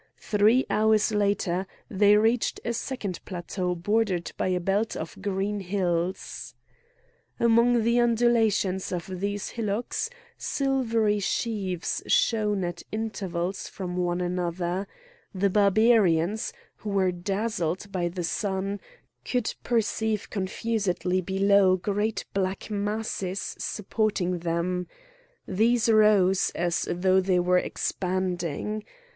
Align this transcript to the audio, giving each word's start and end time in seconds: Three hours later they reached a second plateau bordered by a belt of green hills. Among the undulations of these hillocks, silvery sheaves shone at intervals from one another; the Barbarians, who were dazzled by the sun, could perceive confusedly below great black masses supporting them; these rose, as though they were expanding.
Three 0.19 0.65
hours 0.67 1.11
later 1.11 1.67
they 1.87 2.17
reached 2.17 2.59
a 2.65 2.73
second 2.73 3.19
plateau 3.23 3.75
bordered 3.75 4.31
by 4.35 4.47
a 4.47 4.59
belt 4.59 4.95
of 4.97 5.21
green 5.21 5.59
hills. 5.59 6.55
Among 7.39 7.83
the 7.83 7.99
undulations 7.99 8.91
of 8.91 9.05
these 9.19 9.49
hillocks, 9.49 10.09
silvery 10.39 11.19
sheaves 11.19 12.01
shone 12.07 12.63
at 12.63 12.81
intervals 12.91 13.67
from 13.67 13.95
one 13.95 14.21
another; 14.21 14.87
the 15.35 15.51
Barbarians, 15.51 16.51
who 16.77 16.89
were 16.89 17.11
dazzled 17.11 17.91
by 17.91 18.07
the 18.07 18.23
sun, 18.23 18.79
could 19.23 19.53
perceive 19.63 20.31
confusedly 20.31 21.21
below 21.21 21.77
great 21.77 22.25
black 22.33 22.71
masses 22.71 23.55
supporting 23.59 24.39
them; 24.39 24.87
these 25.47 25.87
rose, 25.89 26.49
as 26.55 26.87
though 26.91 27.21
they 27.21 27.39
were 27.39 27.59
expanding. 27.59 28.83